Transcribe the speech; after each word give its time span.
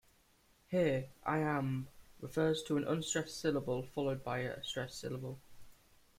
Here, 0.69 1.09
"iamb" 1.27 1.85
refers 2.21 2.63
to 2.63 2.75
an 2.77 2.85
unstressed 2.87 3.39
syllable 3.39 3.83
followed 3.83 4.23
by 4.23 4.39
a 4.39 4.63
stressed 4.63 4.99
syllable. 4.99 5.39